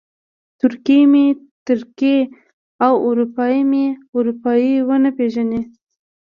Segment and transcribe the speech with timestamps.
[0.59, 1.25] ترکي مې
[1.67, 2.17] ترکي
[2.85, 3.85] او اروپایي مې
[4.17, 5.61] اروپایي ونه پېژني.